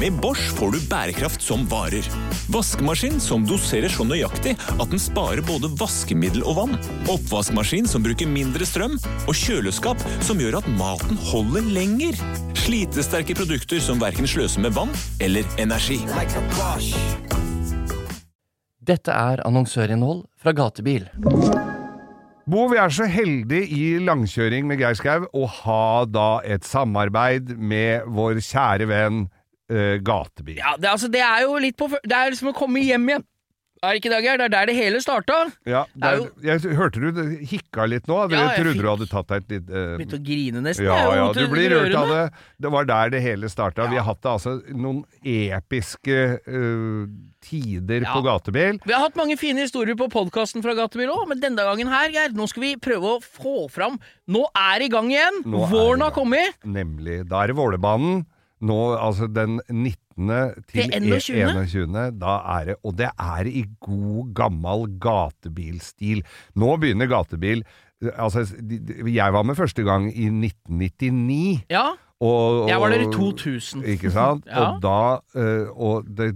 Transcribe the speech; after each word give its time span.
Med 0.00 0.12
Bosch 0.12 0.54
får 0.56 0.70
du 0.72 0.78
bærekraft 0.88 1.42
som 1.44 1.66
varer. 1.68 2.06
Vaskemaskin 2.48 3.18
som 3.20 3.42
doserer 3.44 3.92
så 3.92 4.06
nøyaktig 4.08 4.54
at 4.56 4.88
den 4.88 5.00
sparer 5.02 5.42
både 5.44 5.68
vaskemiddel 5.76 6.40
og 6.48 6.54
vann. 6.56 6.76
Oppvaskmaskin 7.12 7.84
som 7.90 8.00
bruker 8.06 8.30
mindre 8.30 8.64
strøm. 8.64 8.94
Og 9.28 9.36
kjøleskap 9.36 10.00
som 10.24 10.40
gjør 10.40 10.56
at 10.62 10.70
maten 10.78 11.20
holder 11.28 11.66
lenger. 11.76 12.16
Slitesterke 12.62 13.36
produkter 13.36 13.82
som 13.84 14.00
verken 14.00 14.24
sløser 14.30 14.64
med 14.64 14.72
vann 14.72 14.94
eller 15.20 15.44
energi. 15.60 15.98
Dette 18.80 19.12
er 19.12 19.42
annonsørinnhold 19.44 20.22
fra 20.40 20.54
Gatebil. 20.56 21.10
Bo, 22.48 22.64
vi 22.72 22.80
er 22.80 22.88
så 22.88 23.04
heldige 23.04 23.68
i 23.68 23.84
langkjøring 24.00 24.64
med 24.66 24.80
Geir 24.80 24.96
Skau 24.96 25.28
å 25.28 25.44
ha 25.60 25.84
da 26.08 26.30
et 26.40 26.64
samarbeid 26.64 27.52
med 27.60 28.08
vår 28.08 28.40
kjære 28.40 28.88
venn 28.88 29.20
eh, 29.70 29.96
Gatebil. 30.04 30.58
Ja, 30.60 30.76
det, 30.78 30.90
altså, 30.92 31.08
det 31.12 31.22
er 31.24 31.46
jo 31.46 31.56
litt 31.62 31.78
på 31.80 31.88
Det 32.02 32.12
er 32.16 32.30
liksom 32.34 32.52
å 32.52 32.56
komme 32.58 32.82
hjem 32.84 33.08
igjen. 33.14 33.26
Er 33.80 33.94
det 33.94 34.02
ikke 34.02 34.10
det, 34.12 34.16
Geir? 34.26 34.36
Det 34.36 34.44
er 34.44 34.52
der 34.52 34.66
det 34.68 34.72
hele 34.76 34.98
starta. 35.00 35.36
Ja, 35.64 35.86
er 36.04 36.18
der, 36.18 36.26
jeg 36.44 36.74
hørte 36.76 37.00
du 37.00 37.20
hikka 37.48 37.86
litt 37.88 38.10
nå. 38.10 38.18
Dere 38.28 38.36
Ja, 38.36 38.48
jeg 38.52 38.58
trodde 38.60 38.74
fikk- 38.74 38.82
du 38.84 38.88
hadde 38.90 39.06
tatt 39.08 39.30
deg 39.30 39.38
et 39.46 39.54
litt 39.54 39.70
uh... 39.72 39.94
Begynte 39.96 40.18
å 40.18 40.24
grine 40.26 40.60
nesten. 40.66 40.84
Ja, 40.84 40.98
ja, 41.16 41.22
du 41.32 41.40
blir 41.48 41.72
rørt 41.72 41.96
av 41.96 42.12
det. 42.12 42.18
Det 42.60 42.72
var 42.74 42.84
der 42.90 43.14
det 43.14 43.22
hele 43.24 43.48
starta. 43.48 43.86
Vi 43.88 43.96
har 43.96 44.04
hatt 44.04 44.28
altså 44.28 44.58
noen 44.68 45.00
episke 45.24 46.18
uh, 46.44 47.08
tider 47.48 48.04
Ja. 48.04 48.12
på 48.12 48.20
gatebil. 48.28 48.82
Vi 48.84 48.92
har 48.92 49.06
hatt 49.06 49.16
mange 49.16 49.38
fine 49.40 49.64
historier 49.64 49.96
på 49.96 50.10
podkasten 50.12 50.60
fra 50.60 50.74
Gatebil 50.76 51.08
òg, 51.16 51.24
men 51.32 51.40
denne 51.40 51.64
gangen 51.64 51.88
her, 51.88 52.12
Geir, 52.12 52.36
nå 52.36 52.50
skal 52.52 52.66
vi 52.66 52.74
prøve 52.76 53.16
å 53.16 53.22
få 53.24 53.64
fram 53.72 53.96
Nå 54.28 54.44
er 54.52 54.78
det 54.84 54.90
i 54.90 54.92
gang 54.92 55.08
igjen! 55.10 55.40
Nå 55.48 55.64
Våren 55.72 56.04
har 56.04 56.12
kommet! 56.14 56.60
Nemlig. 56.68 57.22
Da 57.32 57.40
er 57.46 57.54
det 57.54 57.56
Vålerbanen. 57.58 58.26
Nå, 58.60 58.78
altså 59.00 59.26
den 59.26 59.60
19. 59.68 59.94
til 60.68 60.90
Til 60.92 60.96
21.. 61.00 61.38
21. 61.50 62.10
Da 62.20 62.34
er 62.58 62.64
det 62.70 62.76
Og 62.84 62.96
det 62.98 63.08
er 63.08 63.48
i 63.48 63.64
god, 63.80 64.34
gammel 64.36 64.84
gatebilstil. 65.00 66.24
Nå 66.54 66.76
begynner 66.76 67.08
gatebil 67.10 67.64
Altså, 68.00 68.46
jeg 69.12 69.32
var 69.32 69.42
med 69.44 69.54
første 69.58 69.82
gang 69.84 70.06
i 70.08 70.24
1999. 70.32 71.66
Ja, 71.68 71.90
Og, 72.20 72.66
jeg 72.68 72.76
var 72.82 72.92
der 72.92 73.04
i 73.06 73.10
2000. 73.14 73.84
Ikke 73.94 74.10
sant? 74.12 74.44
Ja. 74.50 74.66
Og 74.74 74.80
da 74.82 74.96
eh, 75.40 75.70
Og 75.72 76.08
det 76.18 76.32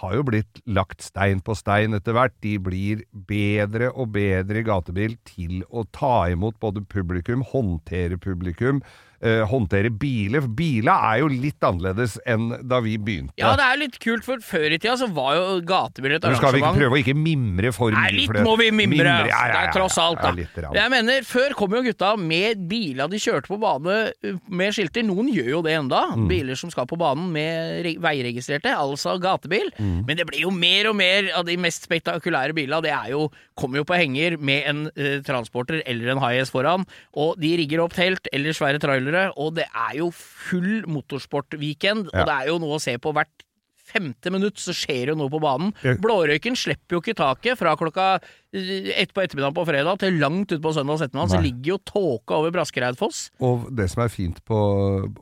har 0.00 0.16
jo 0.18 0.24
blitt 0.28 0.60
lagt 0.68 1.00
stein 1.06 1.40
på 1.40 1.56
stein 1.56 1.96
etter 1.96 2.12
hvert. 2.16 2.34
De 2.44 2.58
blir 2.60 3.04
bedre 3.28 3.88
og 3.94 4.12
bedre 4.16 4.60
i 4.60 4.66
gatebil 4.66 5.16
til 5.28 5.62
å 5.72 5.86
ta 5.94 6.28
imot 6.32 6.58
både 6.60 6.84
publikum, 6.84 7.40
håndtere 7.52 8.18
publikum, 8.20 8.82
eh, 9.22 9.40
håndtere 9.48 9.88
biler. 9.94 10.42
For 10.44 10.52
biler 10.58 11.06
er 11.12 11.20
jo 11.22 11.30
litt 11.32 11.64
annerledes 11.64 12.18
enn 12.28 12.50
da 12.68 12.80
vi 12.84 12.96
begynte. 12.98 13.34
Ja, 13.40 13.54
det 13.58 13.66
er 13.70 13.80
litt 13.84 13.98
kult, 14.02 14.26
for 14.26 14.42
før 14.44 14.66
i 14.74 14.80
tida 14.82 14.96
så 15.00 15.08
var 15.14 15.36
jo 15.38 15.60
Gatebil 15.68 16.16
et 16.18 16.26
Nå 16.26 16.34
skal 16.40 16.56
vi 16.56 16.62
ikke 16.62 16.74
prøve 16.80 16.98
å 16.98 17.00
ikke 17.02 17.16
mimre 17.18 17.72
for 17.76 17.94
Nei, 17.94 18.08
litt 18.18 18.34
det- 18.36 18.44
må 18.44 18.56
vi 18.60 18.70
mimre. 18.74 19.06
ja, 19.06 19.22
ja, 19.30 19.42
Det 19.48 19.54
ja, 19.56 19.64
er 19.68 19.72
tross 19.76 19.98
alt, 20.02 20.20
da. 20.22 20.72
Jeg 20.76 20.90
mener, 20.92 21.22
Før 21.28 21.54
kom 21.56 21.78
jo 21.78 21.82
gutta 21.86 22.12
med 22.18 22.66
biler 22.68 23.08
de 23.12 23.22
kjørte 23.22 23.48
på 23.52 23.60
bane 23.62 23.98
uh, 24.10 24.38
med 24.50 24.74
skilter. 24.74 25.06
Noen 25.06 25.21
gjør 25.30 25.50
jo 25.56 25.60
det 25.66 25.74
enda. 25.76 26.02
Mm. 26.16 26.26
Biler 26.30 26.58
som 26.58 26.72
skal 26.72 26.88
på 26.90 26.98
banen 27.00 27.28
med 27.34 27.86
veiregistrerte, 28.02 28.72
altså 28.72 29.16
gatebil. 29.22 29.70
Mm. 29.78 30.02
Men 30.08 30.18
det 30.18 30.26
blir 30.28 30.44
jo 30.46 30.52
mer 30.54 30.90
og 30.90 30.96
mer 30.98 31.30
av 31.38 31.46
de 31.48 31.56
mest 31.60 31.86
spektakulære 31.88 32.56
bilene. 32.56 32.82
Det 32.84 32.94
er 32.94 33.12
jo, 33.12 33.28
kommer 33.58 33.82
jo 33.82 33.86
på 33.88 33.98
henger 33.98 34.38
med 34.38 34.68
en 34.70 34.82
eh, 34.96 35.20
transporter 35.26 35.82
eller 35.86 36.14
en 36.14 36.22
high-S 36.22 36.52
foran. 36.54 36.86
Og 37.12 37.36
de 37.42 37.54
rigger 37.60 37.84
opp 37.84 37.96
telt 37.96 38.28
eller 38.32 38.56
svære 38.56 38.82
trailere, 38.82 39.28
og 39.36 39.56
det 39.60 39.68
er 39.68 39.98
jo 40.00 40.10
full 40.16 40.84
motorsportweekend. 40.90 42.10
Ja. 42.12 42.22
Og 42.22 42.30
det 42.30 42.36
er 42.38 42.52
jo 42.52 42.60
noe 42.62 42.78
å 42.78 42.82
se 42.82 42.96
på 43.02 43.14
hvert 43.16 43.46
femte 43.82 44.30
minutt 44.32 44.60
så 44.62 44.72
skjer 44.76 45.10
jo 45.12 45.16
noe 45.18 45.28
på 45.32 45.40
banen. 45.42 45.72
Blårøyken 46.02 46.54
slipper 46.56 46.96
jo 46.96 47.00
ikke 47.02 47.16
taket 47.18 47.58
fra 47.58 47.72
klokka 47.76 48.06
eh, 48.54 48.92
ett 49.02 49.10
på 49.12 49.22
ettermiddagen 49.24 49.56
på 49.56 49.64
fredag 49.68 49.98
til 50.02 50.18
langt 50.22 50.54
utpå 50.54 50.72
søndag 50.76 51.02
ettermiddag. 51.02 51.32
Så 51.34 51.40
ligger 51.42 51.72
jo 51.74 51.78
tåka 51.90 52.38
over 52.38 52.54
Braskereidfoss. 52.54 53.24
Og 53.42 53.66
det 53.74 53.88
som 53.92 54.04
er 54.04 54.12
fint 54.14 54.38
på 54.48 54.58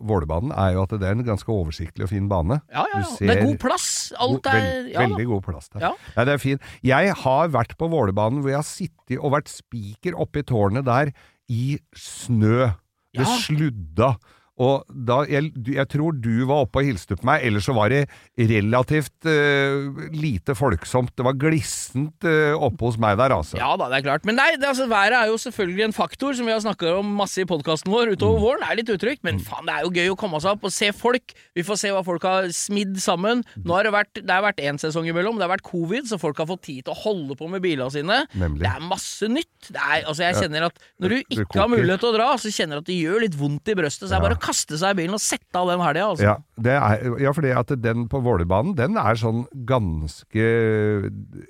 Vålerbanen, 0.00 0.53
er 0.53 0.75
jo 0.76 0.84
at 0.84 0.94
det 1.00 1.09
er 1.09 1.16
en 1.16 1.25
ganske 1.26 1.50
oversiktlig 1.54 2.04
og 2.06 2.12
fin 2.12 2.28
bane. 2.31 2.60
Ja, 2.70 2.84
ja, 2.93 3.00
ja. 3.03 3.09
Det 3.19 3.37
er 3.37 3.44
god 3.49 3.59
plass. 3.65 3.88
Alt 4.20 4.47
er 4.53 4.60
veld- 4.60 4.93
ja. 4.93 5.06
Veldig 5.06 5.26
god 5.32 5.43
plass 5.49 5.70
der. 5.72 5.87
Ja. 5.88 5.93
Ja. 6.16 6.25
det 6.28 6.37
er 6.37 6.43
fint. 6.44 6.69
Jeg 6.87 7.15
har 7.25 7.49
vært 7.56 7.76
på 7.81 7.88
Vålerbanen 7.93 8.43
hvor 8.44 8.53
jeg 8.53 8.60
har 8.60 8.69
sittet 8.69 9.19
og 9.19 9.32
vært 9.38 9.50
spiker 9.50 10.15
oppe 10.20 10.44
i 10.44 10.47
tårnet 10.47 10.84
der 10.87 11.10
i 11.50 11.78
snø. 11.97 12.70
Det 13.10 13.25
Ja. 13.26 13.38
sludda. 13.43 14.12
Og 14.60 14.84
da, 14.93 15.22
jeg, 15.31 15.50
jeg 15.72 15.88
tror 15.88 16.16
du 16.21 16.44
var 16.48 16.66
oppe 16.66 16.82
og 16.82 16.88
hilste 16.91 17.16
på 17.16 17.25
meg, 17.28 17.44
ellers 17.48 17.65
så 17.69 17.75
var 17.76 17.93
det 17.93 18.03
relativt 18.50 19.28
uh, 19.28 20.10
lite 20.12 20.56
folksomt. 20.59 21.15
Det 21.16 21.25
var 21.25 21.38
glissent 21.41 22.26
uh, 22.28 22.53
oppe 22.60 22.91
hos 22.91 22.99
meg 23.00 23.16
der, 23.20 23.32
altså. 23.37 23.56
Ja 23.60 23.72
da, 23.81 23.88
det 23.93 24.00
er 24.00 24.06
klart. 24.10 24.26
Men 24.28 24.37
nei, 24.41 24.50
det, 24.59 24.69
altså, 24.69 24.88
været 24.91 25.16
er 25.16 25.31
jo 25.31 25.38
selvfølgelig 25.41 25.87
en 25.88 25.97
faktor, 25.97 26.37
som 26.37 26.49
vi 26.49 26.53
har 26.53 26.60
snakka 26.65 26.93
om 26.99 27.15
masse 27.22 27.41
i 27.41 27.49
podkasten 27.49 27.93
vår 27.93 28.12
utover 28.16 28.43
våren. 28.44 28.65
Det 28.65 28.69
er 28.75 28.81
litt 28.82 28.93
utrygt, 28.97 29.25
men 29.26 29.41
faen, 29.44 29.65
det 29.69 29.78
er 29.78 29.87
jo 29.87 29.94
gøy 29.97 30.12
å 30.12 30.19
komme 30.20 30.43
seg 30.44 30.59
opp 30.59 30.69
og 30.69 30.75
se 30.75 30.91
folk. 30.97 31.34
Vi 31.56 31.65
får 31.65 31.81
se 31.81 31.94
hva 31.97 32.04
folk 32.04 32.28
har 32.28 32.50
smidd 32.54 33.00
sammen. 33.00 33.44
Nå 33.65 33.78
har 33.78 33.88
det 33.88 33.94
vært 33.97 34.20
Det 34.20 34.34
har 34.34 34.44
vært 34.44 34.60
én 34.60 34.81
sesong 34.81 35.09
imellom. 35.09 35.41
Det 35.41 35.47
har 35.47 35.54
vært 35.54 35.66
covid, 35.70 36.09
så 36.10 36.20
folk 36.20 36.38
har 36.43 36.50
fått 36.50 36.66
tid 36.69 36.84
til 36.84 36.93
å 36.93 37.00
holde 37.00 37.38
på 37.38 37.49
med 37.49 37.65
bilene 37.65 37.88
sine. 37.93 38.22
Nemlig. 38.37 38.66
Det 38.66 38.75
er 38.75 38.84
masse 38.84 39.31
nytt. 39.31 39.70
Det 39.70 39.81
er, 39.81 40.04
altså, 40.04 40.26
jeg 40.26 40.37
kjenner 40.44 40.69
at 40.69 40.84
når 41.00 41.16
du 41.16 41.34
ikke 41.38 41.56
har 41.56 41.72
mulighet 41.72 42.04
til 42.04 42.12
å 42.12 42.16
dra, 42.19 42.28
så 42.41 42.53
kjenner 42.53 42.78
du 42.78 42.84
at 42.84 42.91
det 42.91 43.00
gjør 43.00 43.25
litt 43.25 43.41
vondt 43.41 43.72
i 43.72 43.76
brøstet. 43.78 44.09
Så 44.10 44.16
er 44.16 44.25
bare 44.25 44.41
kaste 44.50 44.77
seg 44.81 44.93
i 44.97 45.00
bilen 45.05 45.16
og 45.16 45.22
sette 45.22 45.55
av 45.62 45.71
den 45.71 45.81
helga, 45.87 46.09
altså. 46.11 46.27
Ja, 46.27 46.37
det 46.61 46.75
er, 46.77 47.06
ja, 47.22 47.33
fordi 47.33 47.55
at 47.56 47.71
den 47.81 48.09
på 48.11 48.21
Vålerbanen, 48.27 48.75
den 48.77 48.99
er 49.00 49.15
sånn 49.16 49.47
ganske 49.65 50.44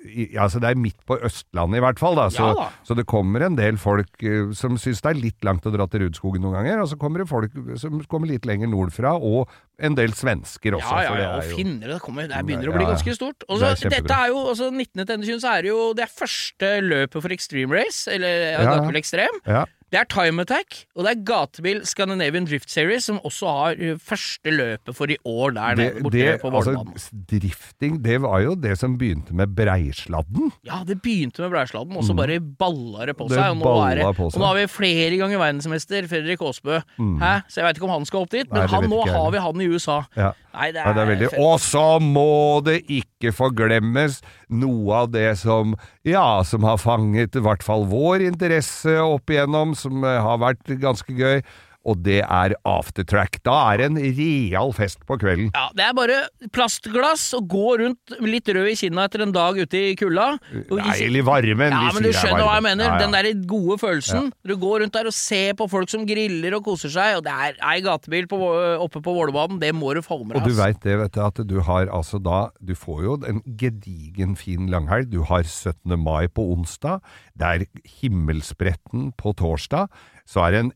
i- 0.05 0.29
Altså, 0.37 0.59
det 0.61 0.69
er 0.71 0.79
midt 0.79 0.99
på 1.07 1.17
Østlandet 1.21 1.77
i 1.79 1.83
hvert 1.83 1.99
fall, 1.99 2.15
da. 2.15 2.27
Så, 2.29 2.45
Ja 2.47 2.53
da. 2.57 2.69
så 2.87 2.95
det 2.95 3.05
kommer 3.09 3.41
en 3.45 3.55
del 3.57 3.77
folk 3.81 4.21
eh, 4.23 4.51
som 4.53 4.77
syns 4.77 5.01
det 5.01 5.11
er 5.11 5.19
litt 5.21 5.41
langt 5.43 5.65
å 5.65 5.73
dra 5.73 5.87
til 5.87 6.05
Rudskogen 6.05 6.41
noen 6.43 6.53
ganger, 6.59 6.81
og 6.83 6.87
så 6.91 6.97
kommer 7.01 7.19
det 7.23 7.29
folk 7.31 7.51
som 7.81 7.99
kommer 8.11 8.27
litt 8.31 8.45
lenger 8.45 8.67
nordfra, 8.71 9.13
og 9.19 9.49
en 9.81 9.95
del 9.97 10.13
svensker 10.13 10.75
også. 10.77 10.91
Ja, 10.91 11.01
ja, 11.03 11.13
det 11.15 11.23
ja, 11.23 11.29
er 11.31 11.37
og 11.41 11.49
jo- 11.51 11.57
finnere. 11.57 11.93
Det, 11.97 12.01
kommer, 12.05 12.27
det 12.29 12.45
begynner 12.45 12.69
å 12.71 12.77
bli 12.77 12.85
ganske 12.85 13.15
stort. 13.17 13.43
Og 13.49 13.59
Det 13.59 13.65
så, 13.65 13.71
er 13.71 13.75
kjempebra. 13.89 14.01
dette 14.07 14.17
er 14.21 14.27
jo, 14.27 14.39
altså 14.51 14.71
19. 14.71 15.05
til 15.05 15.17
21. 15.17 15.39
så 15.41 15.49
er 15.57 15.61
det 15.61 15.69
jo 15.71 15.93
det 15.97 16.03
er 16.05 16.13
første 16.21 16.69
løpet 16.85 17.21
for 17.21 17.29
Extreme 17.33 17.71
Race, 17.73 18.07
eller 18.11 18.27
ja, 18.51 18.61
Ja. 18.61 18.75
Gatebil 18.77 19.01
Extrem. 19.01 19.41
Ja. 19.47 19.65
Det 19.91 19.99
er 19.99 20.05
Time 20.07 20.45
Attack, 20.45 20.85
og 20.95 21.03
det 21.03 21.11
er 21.11 21.23
Gatebil 21.27 21.81
Scandinavian 21.83 22.45
Drift 22.47 22.71
Series, 22.71 23.09
som 23.09 23.17
også 23.27 23.49
har 23.51 23.81
uh, 23.81 23.97
første 23.99 24.53
løpet 24.55 24.95
for 24.95 25.11
i 25.11 25.17
år 25.27 25.51
der 25.57 25.75
Det, 25.75 25.87
borte 26.05 26.17
det, 26.17 26.37
på 26.39 26.47
altså, 26.47 27.09
drifting, 27.27 27.97
det 27.99 28.21
var 28.23 28.39
jo 28.39 28.53
det 28.55 28.77
som 28.79 28.95
begynte 28.97 29.35
med 29.35 29.51
Breisladden. 29.57 30.53
Ja, 30.63 30.79
det 30.87 31.01
begynte 31.03 31.43
med 31.43 31.51
Breisladden, 31.51 31.97
og 31.99 32.07
så 32.07 32.15
bare 32.15 32.39
balla 32.39 33.09
det 33.11 33.17
på 33.19 33.27
Mm. 33.27 33.29
Det 33.31 33.37
seg. 33.37 33.51
Og 33.51 33.57
nå, 33.57 33.73
er 33.83 34.05
og 34.07 34.39
nå 34.39 34.45
har 34.47 34.55
vi 34.61 34.67
flere 34.71 35.17
ganger 35.19 35.37
verdensmester 35.43 36.07
Fredrik 36.07 36.41
Aasbø. 36.41 36.79
Hæ? 36.97 37.33
Så 37.51 37.59
jeg 37.59 37.67
veit 37.67 37.75
ikke 37.77 37.89
om 37.89 37.95
han 37.97 38.07
skal 38.07 38.23
opp 38.23 38.31
dit, 38.31 38.47
men 38.47 38.61
Mm. 38.61 38.67
Nei, 38.71 38.71
han, 38.71 38.89
nå 38.89 39.01
har 39.11 39.31
vi 39.31 39.37
han 39.43 39.61
i 39.61 39.67
USA. 39.67 40.03
Ja. 40.15 40.31
Nei, 40.53 40.71
det 40.71 40.81
er, 40.81 40.87
Ja, 40.87 40.93
det 40.93 41.01
er 41.01 41.09
veldig 41.15 41.29
Og 41.39 41.59
så 41.63 41.99
må 42.03 42.61
det 42.65 42.81
ikke 42.91 43.31
forglemmes 43.31 44.21
noe 44.51 45.01
av 45.03 45.11
det 45.13 45.35
som 45.41 45.75
Ja, 46.07 46.43
som 46.43 46.63
har 46.67 46.79
fanget 46.81 47.35
i 47.35 47.43
hvert 47.43 47.63
fall 47.63 47.85
vår 47.89 48.25
interesse 48.27 48.97
opp 49.01 49.31
igjennom, 49.31 49.75
som 49.77 50.03
eh, 50.03 50.21
har 50.21 50.41
vært 50.41 50.73
ganske 50.81 51.13
gøy. 51.15 51.43
Og 51.89 51.97
det 52.05 52.19
er 52.21 52.53
aftertrack. 52.67 53.39
Da 53.45 53.55
er 53.71 53.81
det 53.81 53.85
en 53.89 53.97
real 54.17 54.73
fest 54.77 54.99
på 55.09 55.17
kvelden. 55.21 55.49
Ja, 55.55 55.69
Det 55.73 55.85
er 55.87 55.95
bare 55.97 56.17
plastglass 56.53 57.23
og 57.37 57.47
gå 57.49 57.77
rundt 57.81 58.13
litt 58.21 58.49
rød 58.53 58.69
i 58.69 58.75
kinna 58.77 59.07
etter 59.07 59.23
en 59.25 59.33
dag 59.33 59.57
ute 59.57 59.81
i 59.89 59.95
kulda. 59.97 60.27
Nei, 60.51 60.97
eller 61.07 61.25
varmen. 61.25 61.73
Ja, 61.73 61.89
men 61.95 62.05
du 62.05 62.11
er 62.11 62.17
skjønner 62.19 62.45
hva 62.45 62.57
jeg 62.59 62.65
mener. 62.67 62.85
Ja, 62.85 62.97
ja. 62.97 63.01
Den 63.01 63.15
der 63.17 63.47
gode 63.49 63.79
følelsen. 63.81 64.29
Du 64.45 64.53
går 64.61 64.83
rundt 64.83 64.93
der 64.93 65.09
og 65.09 65.15
ser 65.17 65.55
på 65.57 65.67
folk 65.71 65.89
som 65.89 66.05
griller 66.05 66.57
og 66.59 66.65
koser 66.69 66.93
seg, 66.93 67.17
og 67.17 67.25
det 67.25 67.33
er 67.47 67.57
ei 67.71 67.79
gatebil 67.85 68.29
på, 68.29 68.39
oppe 68.85 69.01
på 69.01 69.15
Vålerbanen. 69.17 69.59
Det 69.61 69.73
må 69.75 69.95
du 69.97 70.03
få 70.05 70.21
med 70.23 70.37
Og 70.37 70.45
du 70.45 70.53
veit 70.57 70.81
det, 70.85 70.97
vet 71.01 71.17
du, 71.17 71.21
at 71.25 71.41
du 71.49 71.57
har 71.65 71.89
altså 71.89 72.21
da 72.21 72.49
Du 72.61 72.75
får 72.77 73.01
jo 73.03 73.17
en 73.27 73.41
gedigen 73.57 74.37
fin 74.37 74.69
langhelg. 74.69 75.09
Du 75.09 75.23
har 75.25 75.43
17. 75.43 75.97
mai 75.97 76.27
på 76.29 76.45
onsdag. 76.53 77.01
Det 77.33 77.47
er 77.47 77.65
himmelspretten 78.01 79.11
på 79.17 79.33
torsdag. 79.37 79.89
Så 80.29 80.45
er 80.45 80.51
det 80.53 80.59
en 80.65 80.73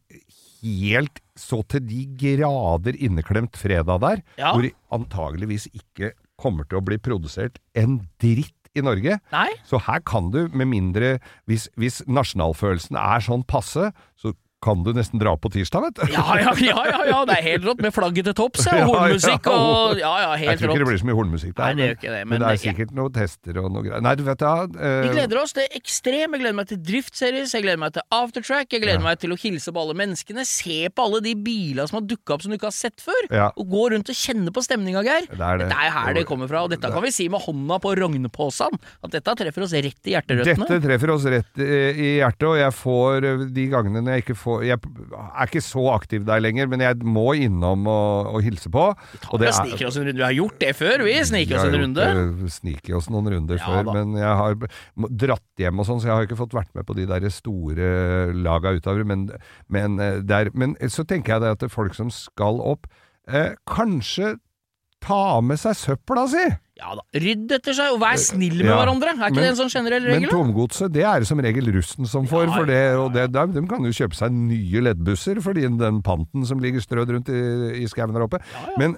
helt 0.65 1.21
så 1.37 1.61
til 1.69 1.83
de 1.85 2.03
grader 2.19 2.97
inneklemt 2.97 3.57
fredag 3.59 4.01
der, 4.01 4.21
Ja. 4.39 4.53
hvor 4.53 4.67
antageligvis 4.97 5.67
ikke 5.73 6.13
kommer 6.41 6.67
til 6.67 6.79
å 6.79 6.85
bli 6.85 6.97
produsert 6.97 7.59
en 7.75 7.99
dritt 8.19 8.53
i 8.75 8.81
Norge. 8.83 9.19
Nei? 9.31 9.49
Så 9.63 9.79
her 9.85 10.01
kan 10.03 10.31
du, 10.33 10.49
med 10.49 10.67
mindre 10.67 11.19
Hvis, 11.47 11.69
hvis 11.77 12.01
nasjonalfølelsen 12.07 12.97
er 12.99 13.23
sånn 13.23 13.45
passe, 13.47 13.93
så 14.19 14.33
kan 14.65 14.81
du 14.85 14.89
nesten 14.97 15.21
dra 15.21 15.35
på 15.37 15.51
tirsdag, 15.53 15.83
vet 15.87 15.99
du. 15.99 16.13
Ja, 16.15 16.23
ja, 16.41 16.51
ja, 16.57 16.79
ja, 16.89 17.01
ja, 17.11 17.19
det 17.29 17.35
er 17.37 17.43
helt 17.45 17.67
rått 17.69 17.81
med 17.85 17.93
flagget 17.95 18.25
til 18.31 18.35
topps, 18.41 18.65
ja. 18.65 18.75
Ja, 18.81 18.87
og 18.89 18.95
Hornmusikk 18.95 19.49
og 19.51 19.99
Ja, 20.01 20.11
ja, 20.23 20.31
helt 20.41 20.41
rått. 20.41 20.49
Jeg 20.49 20.59
tror 20.61 20.73
ikke 20.73 20.81
det 20.81 20.87
blir 20.89 21.01
så 21.01 21.07
mye 21.09 21.17
hornmusikk 21.19 21.53
der, 21.55 21.63
Nei, 21.65 21.75
det 21.77 21.85
gjør 21.85 21.95
ikke 21.99 22.11
det, 22.15 22.21
men, 22.25 22.33
men 22.33 22.43
det 22.43 22.49
er 22.55 22.61
sikkert 22.65 22.93
noen 22.97 23.13
tester 23.15 23.59
og 23.61 23.67
noe 23.75 23.83
greier. 23.85 24.03
Nei, 24.05 24.13
du 24.19 24.23
vet 24.27 24.41
da 24.41 24.53
eh, 24.65 24.97
Vi 25.05 25.11
gleder 25.15 25.41
oss 25.41 25.53
til 25.55 25.77
Ekstrem, 25.79 26.35
jeg 26.35 26.41
gleder 26.43 26.57
meg 26.57 26.69
til 26.71 26.81
Driftseries, 26.89 27.53
jeg 27.55 27.65
gleder 27.67 27.81
meg 27.85 27.93
til 27.95 28.05
Aftertrack, 28.19 28.73
jeg 28.75 28.83
gleder 28.85 29.03
meg 29.05 29.19
til 29.21 29.35
å 29.35 29.39
hilse 29.45 29.73
på 29.75 29.83
alle 29.85 29.95
menneskene, 30.01 30.45
se 30.49 30.79
på 30.89 31.05
alle 31.07 31.21
de 31.25 31.35
bilene 31.45 31.85
som 31.89 31.99
har 32.01 32.07
dukka 32.09 32.35
opp 32.37 32.45
som 32.45 32.53
du 32.53 32.57
ikke 32.59 32.69
har 32.71 32.77
sett 32.77 33.03
før, 33.05 33.29
Ja. 33.33 33.51
og 33.55 33.69
gå 33.71 33.85
rundt 33.93 34.09
og 34.11 34.17
kjenne 34.17 34.53
på 34.55 34.63
stemninga, 34.65 35.03
Geir. 35.05 35.27
Det 35.29 35.39
er 35.39 35.61
det. 35.61 35.69
Dette 35.69 35.79
er 35.85 35.93
her 35.99 36.13
det 36.17 36.25
kommer 36.29 36.49
fra, 36.51 36.63
og 36.65 36.71
dette 36.73 36.89
kan 36.91 37.03
vi 37.03 37.11
si 37.13 37.27
med 37.31 37.43
hånda 37.45 37.77
på 37.83 37.93
rognposen, 37.99 38.79
at 39.03 39.11
dette 39.13 39.35
treffer 39.43 39.65
oss 39.67 39.73
rett 39.75 40.09
i 40.09 40.15
hjerterøttene. 40.15 40.65
Dette 40.69 40.81
treffer 40.87 41.11
oss 41.13 41.25
rett 41.29 41.59
i 41.61 42.11
hjertet, 42.19 42.47
og 42.47 42.57
jeg 42.59 42.73
får 42.79 43.27
eh, 43.29 43.43
de 43.55 43.65
gangene 43.71 44.01
når 44.05 44.15
jeg 44.17 44.23
ikke 44.25 44.37
får 44.39 44.54
Jeg 44.63 44.77
er 44.77 45.49
ikke 45.49 45.61
så 45.65 45.83
aktiv 45.93 46.23
der 46.27 46.39
lenger, 46.43 46.69
men 46.71 46.83
jeg 46.85 46.97
må 47.03 47.33
innom 47.35 47.87
og, 47.91 48.29
og 48.35 48.45
hilse 48.45 48.71
på. 48.71 48.85
Og 48.95 49.41
Vi 49.41 49.51
sniker 49.51 49.89
oss 49.89 49.97
en 49.99 50.07
runde. 50.07 50.19
Vi 50.21 50.25
har 50.27 50.37
gjort 50.37 50.59
det 50.63 50.71
før, 50.79 51.03
vi. 51.07 51.15
Sniker 51.27 51.59
oss 51.59 51.67
en 51.67 51.77
runde. 51.81 52.07
runde. 52.19 52.51
Sniker 52.55 52.97
oss 52.99 53.09
noen 53.13 53.31
runder 53.33 53.59
Ja, 53.59 53.65
før, 53.67 53.83
da. 53.89 53.95
men 53.99 54.15
jeg 54.19 54.39
har 54.41 54.55
dratt 55.25 55.63
hjem 55.65 55.83
og 55.83 55.89
sånn, 55.89 56.01
så 56.03 56.11
jeg 56.11 56.15
har 56.15 56.29
ikke 56.29 56.39
fått 56.39 56.55
vært 56.57 56.71
med 56.77 56.87
på 56.87 56.95
de 56.97 57.07
der 57.09 57.27
store 57.33 57.89
laga 58.35 58.75
utover. 58.77 59.03
Men, 59.07 59.27
men, 59.67 59.99
eh, 59.99 60.21
der, 60.25 60.51
men 60.53 60.77
så 60.91 61.03
tenker 61.07 61.35
jeg 61.35 61.45
det 61.45 61.53
at 61.57 61.65
det 61.65 61.71
folk 61.73 61.95
som 61.97 62.11
skal 62.13 62.61
opp, 62.63 62.87
eh, 63.27 63.53
kanskje 63.69 64.35
ta 65.05 65.39
med 65.45 65.59
seg 65.61 65.77
søpla 65.79 66.27
si! 66.31 66.45
Ja 66.75 66.91
da. 66.97 67.03
Rydd 67.23 67.53
etter 67.55 67.71
seg, 67.77 67.93
og 67.95 68.01
vær 68.01 68.17
snill 68.19 68.57
med 68.59 68.67
Ja, 68.67 68.81
hverandre. 68.81 69.13
Er 69.15 69.29
ikke 69.29 69.37
men- 69.37 69.45
det 69.45 69.51
en 69.53 69.59
sånn 69.61 69.71
generell 69.71 70.03
regel? 70.09 70.25
Men 70.25 70.33
tomgodset, 70.33 70.91
det 70.91 71.05
er 71.07 71.23
det 71.23 71.27
som 71.29 71.39
regel 71.39 71.71
russen 71.71 72.05
som 72.11 72.27
får, 72.27 72.49
Ja, 72.49 72.53
for 72.57 72.65
det, 72.67 72.81
og 72.99 73.13
det, 73.15 73.29
de, 73.31 73.45
de 73.55 73.65
kan 73.71 73.85
jo 73.87 73.93
kjøpe 73.95 74.17
seg 74.19 74.35
nye 74.35 74.81
leddbusser 74.89 75.39
fordi 75.45 75.69
den 75.79 76.01
panten 76.03 76.43
som 76.45 76.59
ligger 76.59 76.83
strødd 76.83 77.13
rundt 77.15 77.29
i, 77.31 77.83
i 77.83 77.87
skauen 77.87 78.11
der 78.11 78.25
oppe. 78.27 78.41
Men 78.77 78.97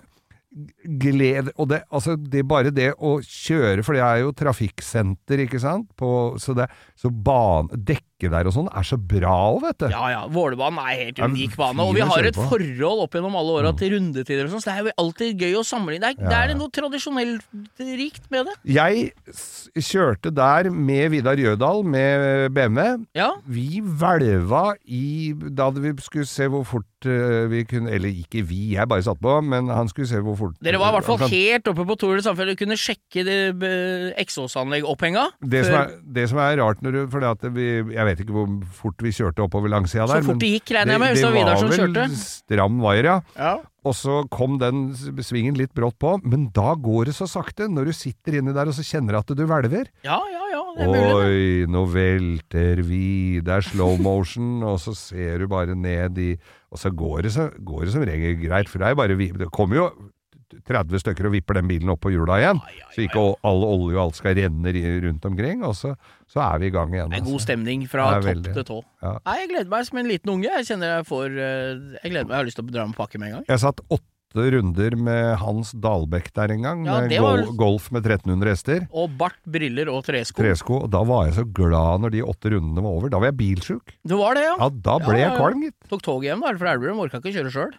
gled 0.98 1.51
Og 1.59 1.68
det, 1.69 1.83
altså, 1.94 2.15
det 2.18 2.39
er 2.39 2.48
bare 2.50 2.71
det 2.74 2.88
å 2.98 3.18
kjøre, 3.21 3.83
for 3.86 3.94
det 3.98 4.01
er 4.01 4.21
jo 4.24 4.31
trafikksenter, 4.33 5.44
ikke 5.45 5.59
sant, 5.62 5.89
på, 6.00 6.09
så, 6.42 6.56
det, 6.57 6.65
så 6.98 7.12
ban, 7.12 7.68
dekke 8.17 8.31
der 8.33 8.47
og 8.49 8.53
sånn 8.55 8.67
er 8.73 8.85
så 8.87 8.97
bra 8.97 9.33
òg, 9.53 9.59
vet 9.63 9.77
du. 9.83 9.87
Ja 9.91 10.07
ja, 10.09 10.21
Vålerbanen 10.31 10.79
er 10.81 10.97
helt 11.05 11.19
unik 11.21 11.55
bane, 11.57 11.83
og 11.85 11.93
vi 11.95 12.01
har 12.01 12.25
et. 12.25 12.37
Mm. 12.37 12.49
forhold 12.49 13.03
opp 13.05 13.13
gjennom 13.17 13.35
alle 13.37 13.55
åra 13.61 13.71
til 13.77 13.93
rundetider 13.93 14.45
og 14.47 14.51
sånn, 14.55 14.61
så 14.63 14.71
det 14.71 14.75
er 14.77 14.87
jo 14.89 14.93
alltid 15.03 15.41
gøy 15.43 15.55
å 15.59 15.63
sammenligne. 15.65 16.13
Det 16.17 16.25
er, 16.25 16.29
det 16.29 16.55
er 16.55 16.57
noe 16.57 16.73
tradisjonelt 16.73 17.45
rikt 17.97 18.27
med 18.33 18.47
det. 18.49 18.55
Jeg 18.73 19.11
kjørte 19.87 20.31
der 20.33 20.69
med 20.73 21.11
Vidar 21.13 21.37
Jødal 21.39 21.83
med 21.85 22.51
BMW. 22.55 23.05
Ja. 23.17 23.31
Vi 23.45 23.81
hvelva 23.81 24.75
i 24.85 25.33
Da 25.53 25.67
hadde 25.69 25.81
vi 25.83 25.91
skulle 26.01 26.27
se 26.29 26.47
hvor 26.51 26.63
fort 26.67 27.05
eh, 27.07 27.45
vi 27.51 27.63
kunne 27.67 27.91
Eller 27.93 28.09
ikke 28.13 28.41
vi, 28.47 28.73
jeg 28.75 28.87
bare 28.89 29.03
satt 29.05 29.19
på, 29.21 29.33
men 29.45 29.69
han 29.71 29.89
skulle 29.91 30.07
se 30.09 30.19
hvor 30.23 30.37
fort 30.39 30.57
Dere 30.63 30.79
var 30.81 30.91
i 30.91 30.97
hvert 30.97 31.07
fall 31.07 31.19
kan- 31.21 31.31
helt 31.33 31.67
oppe 31.71 31.85
på 31.87 31.97
Tour 31.99 32.17
de 32.17 32.25
Samfunn 32.25 32.51
og 32.53 32.59
kunne 32.59 32.77
sjekke 32.79 33.23
det 33.27 33.37
eh, 33.67 34.07
eksåsanlegg-opphenga. 34.23 35.27
det 35.41 35.65
som, 35.67 35.75
er, 35.81 35.93
det 36.17 36.27
som 36.31 36.41
er 36.43 36.57
rart 36.61 36.81
når 36.85 36.91
du 36.97 37.01
For 37.13 37.23
det 37.23 37.31
at 37.35 37.47
vi, 37.57 37.67
jeg 37.93 38.06
vet 38.07 38.21
ikke 38.24 38.36
hvor 38.36 38.50
fort 38.81 39.04
vi 39.06 39.12
kjørte 39.15 39.44
oppover 39.45 39.69
langsida 39.71 40.07
der. 40.09 40.21
Så 40.24 40.31
fort 40.31 40.42
det 40.44 40.51
gikk, 40.56 40.74
regner 40.77 40.95
jeg 40.98 41.04
med, 41.04 41.13
hvis 41.13 41.24
det 41.24 41.30
var 41.30 41.38
Vidar 41.38 41.59
som 41.62 41.69
kjørte. 41.74 41.94
var 42.01 42.07
vel 42.07 42.21
stram 42.24 42.80
vaier, 42.83 43.09
ja. 43.12 43.18
Ja. 43.38 43.56
Og 43.88 43.94
så 43.95 44.15
kom 44.33 44.57
den 44.59 44.81
svingen 45.24 45.56
litt 45.56 45.71
brått 45.77 45.95
på, 46.01 46.18
men 46.27 46.50
da 46.56 46.74
går 46.75 47.07
det 47.07 47.13
så 47.15 47.27
sakte. 47.31 47.69
Når 47.71 47.88
du 47.88 47.94
sitter 47.95 48.39
inni 48.42 48.51
der 48.56 48.68
og 48.68 48.75
så 48.75 48.83
kjenner 48.83 49.19
at 49.21 49.31
du 49.31 49.45
hvelver. 49.48 49.88
ja, 50.04 50.18
ja, 50.33 50.44
ja, 50.51 50.63
det 50.75 50.83
er 50.83 50.92
mulig. 50.92 51.13
Oi, 51.15 51.71
nå 51.71 51.86
velter 51.94 52.81
vi, 52.83 53.39
det 53.45 53.54
er 53.59 53.62
slow 53.65 53.95
motion, 54.01 54.62
og 54.69 54.80
så 54.83 54.94
ser 54.98 55.39
du 55.39 55.48
bare 55.48 55.75
ned 55.75 56.18
i 56.19 56.31
Og 56.71 56.77
så 56.81 56.92
går 56.92 57.21
det, 57.24 57.31
så, 57.31 57.48
går 57.63 57.86
det 57.88 57.94
som 57.95 58.04
regel 58.04 58.36
greit, 58.44 58.68
for 58.68 58.80
det 58.83 58.88
er 58.89 58.95
jo 58.95 59.00
bare 59.00 59.15
vi- 59.15 59.31
Det 59.39 59.48
kommer 59.56 59.75
jo 59.80 59.88
30 60.68 61.01
stykker 61.04 61.30
og 61.30 61.36
vipper 61.36 61.59
den 61.59 61.69
bilen 61.69 61.92
opp 61.94 62.01
på 62.06 62.12
hjula 62.13 62.39
igjen, 62.42 62.59
så 62.95 63.06
ikke 63.06 63.24
all- 63.45 63.68
olje 63.68 63.95
og 63.98 64.04
alt 64.07 64.19
skal 64.19 64.36
renne 64.39 64.74
rundt 65.06 65.25
omkring, 65.30 65.63
og 65.68 65.75
så, 65.77 65.94
så 66.31 66.44
er 66.48 66.59
vi 66.63 66.71
i 66.71 66.75
gang 66.75 66.94
igjen. 66.94 67.09
Det 67.13 67.21
er 67.21 67.25
god 67.27 67.38
altså. 67.38 67.45
stemning 67.48 67.88
fra 67.92 68.09
topp 68.18 68.30
veldig. 68.31 68.54
til 68.57 68.68
tå. 68.71 68.81
Ja. 69.04 69.15
Nei, 69.25 69.38
jeg 69.44 69.50
gleder 69.54 69.71
meg 69.74 69.88
som 69.89 69.98
en 70.04 70.12
liten 70.12 70.33
unge. 70.33 70.51
Jeg 70.57 70.69
kjenner 70.71 70.94
jeg 70.98 71.07
får 71.07 71.25
eh, 71.38 71.71
Jeg 72.04 72.12
gleder 72.13 72.27
meg, 72.30 72.36
jeg 72.36 72.39
har 72.42 72.48
lyst 72.51 72.62
til 72.62 72.68
å 72.68 72.75
dra 72.77 72.86
med 72.89 72.98
pakke 72.98 73.19
med 73.21 73.27
en 73.30 73.36
gang. 73.39 73.50
Jeg 73.51 73.63
satt 73.63 73.83
åtte 73.89 74.04
runder 74.54 74.95
med 75.00 75.38
Hans 75.42 75.71
Dalbekk 75.81 76.27
der 76.36 76.51
en 76.54 76.65
gang, 76.65 76.81
Ja, 76.86 76.98
med 77.01 77.15
var 77.24 77.42
gol 77.48 77.56
golf 77.57 77.88
med 77.95 78.06
1300 78.06 78.51
hester. 78.51 78.83
Og 78.92 79.15
bart, 79.18 79.39
briller 79.48 79.89
og 79.89 80.04
tresko. 80.06 80.42
Tresko, 80.44 80.81
og 80.86 80.92
da 80.94 81.01
var 81.07 81.25
jeg 81.30 81.38
så 81.39 81.45
glad 81.48 82.04
når 82.04 82.13
de 82.18 82.24
åtte 82.27 82.51
rundene 82.54 82.83
var 82.83 83.00
over. 83.00 83.09
Da 83.13 83.21
var 83.24 83.31
jeg 83.31 83.38
bilsjuk. 83.39 83.95
Det 84.06 84.19
var 84.19 84.38
det, 84.38 84.44
ja? 84.45 84.56
Ja, 84.59 84.69
da 84.69 84.98
ble 85.01 85.18
ja, 85.18 85.30
jeg 85.30 85.39
kvalm, 85.39 85.63
gitt. 85.65 85.77
Tok 85.89 86.04
toget 86.06 86.31
hjem, 86.33 86.44
da, 86.45 86.54
fra 86.59 86.75
Elverum 86.75 87.00
orka 87.07 87.21
ikke 87.24 87.33
kjøre 87.39 87.54
sjøl. 87.56 87.75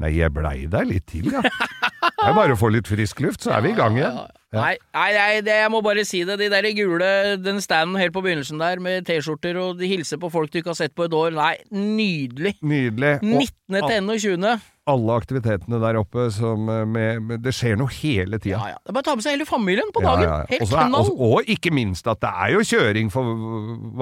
Nei, 0.00 0.14
jeg 0.16 0.32
blei 0.32 0.64
der 0.70 0.86
litt 0.88 1.10
til, 1.10 1.26
ja. 1.34 1.42
Det 2.20 2.28
er 2.28 2.36
bare 2.36 2.52
å 2.52 2.60
få 2.60 2.68
litt 2.74 2.88
frisk 2.90 3.22
luft, 3.24 3.46
så 3.46 3.54
er 3.56 3.64
vi 3.64 3.72
i 3.72 3.78
gang 3.78 3.96
igjen. 3.96 4.18
Nei, 4.50 4.74
nei, 4.96 5.10
nei 5.14 5.42
det, 5.46 5.54
jeg 5.62 5.70
må 5.70 5.78
bare 5.84 6.02
si 6.04 6.24
det. 6.26 6.36
De 6.40 6.48
der 6.50 6.66
gule, 6.74 7.10
den 7.40 7.60
standen 7.62 8.00
helt 8.00 8.12
på 8.12 8.22
begynnelsen 8.24 8.60
der 8.60 8.82
med 8.82 9.06
T-skjorter 9.06 9.56
og 9.62 9.78
de 9.78 9.88
hilser 9.88 10.18
på 10.20 10.30
folk 10.32 10.50
du 10.50 10.58
ikke 10.58 10.72
har 10.72 10.80
sett 10.80 10.94
på 10.98 11.06
et 11.06 11.14
år. 11.16 11.30
Nei, 11.36 11.54
nydelig. 11.70 12.56
Nydelig. 12.66 13.14
Og 13.22 13.44
19. 13.70 13.88
til 13.90 14.28
21. 14.28 14.60
alle 14.90 15.16
aktivitetene 15.20 15.78
der 15.82 15.98
oppe 16.00 16.26
som 16.34 16.68
eh, 16.72 16.84
med, 16.88 17.22
med 17.28 17.42
Det 17.44 17.52
skjer 17.54 17.78
noe 17.78 17.92
hele 17.94 18.40
tida. 18.42 18.58
Ja, 18.58 18.74
ja. 18.74 18.78
Det 18.82 18.92
er 18.92 18.96
bare 18.98 19.06
å 19.06 19.08
ta 19.10 19.16
med 19.18 19.26
seg 19.26 19.36
hele 19.36 19.48
familien 19.48 19.92
på 19.94 20.02
dagen. 20.04 20.26
ja, 20.26 20.38
ja. 20.42 20.46
Helt 20.50 20.72
knall. 20.74 21.10
og, 21.10 21.24
og 21.30 21.50
ikke 21.56 21.72
minst 21.74 22.10
at 22.10 22.22
det 22.24 22.30
er 22.30 22.54
jo 22.56 22.64
kjøring 22.66 23.12
for 23.14 23.34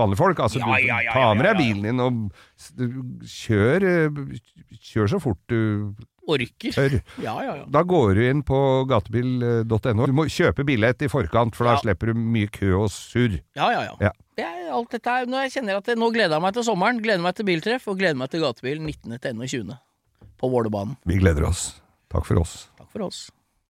vanlige 0.00 0.22
folk. 0.22 0.44
Altså, 0.46 0.62
du 0.62 0.68
ta 1.12 1.26
med 1.36 1.48
deg 1.50 1.60
bilen 1.60 1.88
din 1.90 2.04
og 2.04 3.26
kjør, 3.38 3.88
eh, 3.92 4.78
kjør 4.92 5.12
så 5.16 5.20
fort 5.22 5.42
du 5.52 5.92
Orker. 6.28 6.74
Ja, 7.24 7.38
ja, 7.40 7.54
ja. 7.56 7.64
Da 7.72 7.80
går 7.88 8.18
du 8.18 8.22
inn 8.26 8.42
på 8.44 8.58
gatebil.no. 8.90 10.08
Du 10.08 10.12
må 10.12 10.26
kjøpe 10.28 10.66
billett 10.68 11.00
i 11.00 11.08
forkant, 11.08 11.56
for 11.56 11.64
da 11.68 11.78
slipper 11.80 12.12
du 12.12 12.20
mye 12.20 12.50
kø 12.52 12.74
og 12.82 12.90
surr. 12.92 13.38
Ja, 13.56 13.70
ja, 13.72 13.86
ja. 13.88 14.12
Er 14.38 14.70
alt 14.74 14.92
dette 14.94 15.14
her. 15.14 15.26
Når 15.30 15.46
jeg 15.46 15.56
kjenner 15.58 15.80
at 15.80 15.88
det, 15.90 15.98
nå 15.98 16.10
gleder 16.14 16.36
jeg 16.36 16.44
meg 16.44 16.54
til 16.58 16.66
sommeren, 16.66 17.00
gleder 17.02 17.24
meg 17.24 17.34
til 17.38 17.48
biltreff 17.48 17.88
og 17.90 17.98
gleder 17.98 18.18
meg 18.18 18.30
til 18.32 18.44
gatebil 18.44 18.78
19. 18.82 19.18
til 19.18 19.42
21. 19.42 19.74
på 20.38 20.52
Vålerbanen. 20.52 20.98
Vi 21.08 21.18
gleder 21.18 21.48
oss. 21.48 21.72
Takk 22.12 22.28
for 22.28 22.44
oss. 22.44 22.60
Takk 22.78 22.92
for 22.94 23.08
oss. 23.08 23.26